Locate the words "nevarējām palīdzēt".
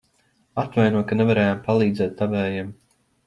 1.19-2.17